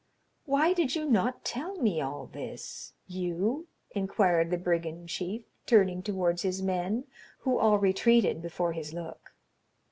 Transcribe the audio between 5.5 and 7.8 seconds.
turning towards his men, who all